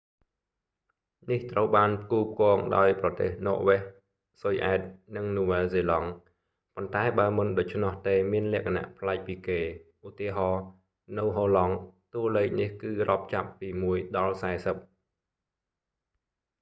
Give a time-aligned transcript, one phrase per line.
[1.29, 3.79] នេះត្រូវបានផ្គូផ្គងដោយប្រទេស ន័រវែស
[4.41, 4.81] ស៊ុយអែត
[5.15, 6.09] និង នូវែលហ្សេឡង់
[6.75, 9.59] ប៉ុន្តែបើមិនដូច្នោះទេមានលក្ខណៈប្លែកពីគេ
[10.07, 10.63] ឧទាហរណ៍
[11.17, 11.75] នៅហូឡង់
[12.13, 14.75] តួលេខនេះគឺរាប់ចាប់ពីមួយដល់សែសិប